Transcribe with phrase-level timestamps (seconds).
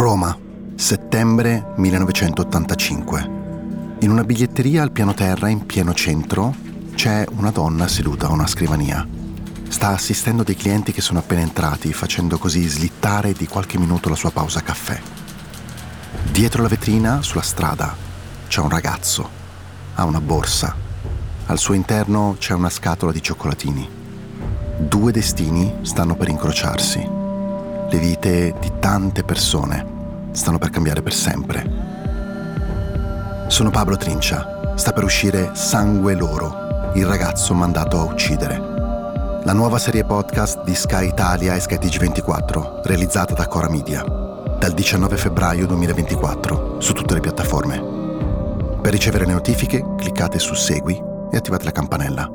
[0.00, 0.34] Roma,
[0.76, 3.30] settembre 1985.
[3.98, 6.54] In una biglietteria al piano terra in pieno centro
[6.94, 9.06] c'è una donna seduta a una scrivania.
[9.68, 14.14] Sta assistendo dei clienti che sono appena entrati, facendo così slittare di qualche minuto la
[14.14, 14.98] sua pausa caffè.
[16.32, 17.94] Dietro la vetrina, sulla strada,
[18.48, 19.28] c'è un ragazzo.
[19.96, 20.74] Ha una borsa.
[21.44, 23.86] Al suo interno c'è una scatola di cioccolatini.
[24.78, 27.19] Due destini stanno per incrociarsi.
[27.90, 29.84] Le vite di tante persone
[30.30, 31.68] stanno per cambiare per sempre.
[33.48, 34.74] Sono Pablo Trincia.
[34.76, 38.58] Sta per uscire Sangue Loro, il ragazzo mandato a uccidere.
[39.42, 44.72] La nuova serie podcast di Sky Italia e Sky TG24, realizzata da Cora Media, dal
[44.72, 48.78] 19 febbraio 2024, su tutte le piattaforme.
[48.80, 52.30] Per ricevere le notifiche cliccate su Segui e attivate la campanella.